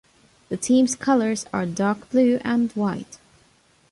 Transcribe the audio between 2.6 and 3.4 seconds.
white.